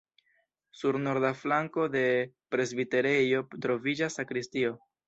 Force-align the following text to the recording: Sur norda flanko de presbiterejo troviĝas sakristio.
Sur 0.79 0.97
norda 1.03 1.31
flanko 1.43 1.85
de 1.97 2.03
presbiterejo 2.57 3.47
troviĝas 3.69 4.21
sakristio. 4.23 4.79